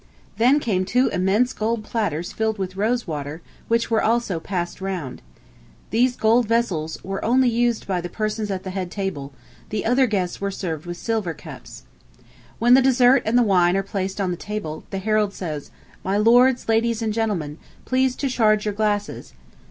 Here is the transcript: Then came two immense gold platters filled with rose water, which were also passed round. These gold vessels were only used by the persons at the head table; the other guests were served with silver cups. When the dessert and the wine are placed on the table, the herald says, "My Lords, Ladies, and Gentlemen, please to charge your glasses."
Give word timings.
Then 0.37 0.59
came 0.59 0.83
two 0.83 1.09
immense 1.09 1.53
gold 1.53 1.83
platters 1.83 2.33
filled 2.33 2.57
with 2.57 2.75
rose 2.75 3.05
water, 3.05 3.39
which 3.67 3.91
were 3.91 4.01
also 4.01 4.39
passed 4.39 4.81
round. 4.81 5.21
These 5.91 6.15
gold 6.15 6.47
vessels 6.47 6.97
were 7.03 7.23
only 7.23 7.49
used 7.49 7.85
by 7.85 8.01
the 8.01 8.09
persons 8.09 8.49
at 8.49 8.63
the 8.63 8.71
head 8.71 8.89
table; 8.89 9.31
the 9.69 9.85
other 9.85 10.07
guests 10.07 10.41
were 10.41 10.49
served 10.49 10.87
with 10.87 10.97
silver 10.97 11.35
cups. 11.35 11.83
When 12.57 12.73
the 12.73 12.81
dessert 12.81 13.21
and 13.27 13.37
the 13.37 13.43
wine 13.43 13.77
are 13.77 13.83
placed 13.83 14.19
on 14.19 14.31
the 14.31 14.37
table, 14.37 14.83
the 14.89 14.97
herald 14.97 15.35
says, 15.35 15.69
"My 16.03 16.17
Lords, 16.17 16.67
Ladies, 16.67 17.03
and 17.03 17.13
Gentlemen, 17.13 17.59
please 17.85 18.15
to 18.15 18.27
charge 18.27 18.65
your 18.65 18.73
glasses." 18.73 19.33